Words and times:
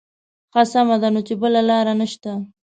ښه 0.53 0.63
سمه 0.71 0.95
ده 1.01 1.09
نو 1.13 1.21
چې 1.27 1.33
بله 1.41 1.61
لاره 1.69 1.93
نه 1.99 2.07
شته. 2.11 2.31